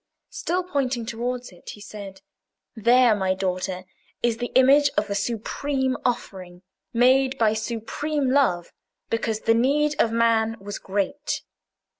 [0.31, 2.21] Still pointing towards it, he said—
[2.75, 3.83] "There, my daughter,
[4.23, 8.73] is the image of a Supreme Offering, made by Supreme Love,
[9.11, 11.43] because the need of man was great."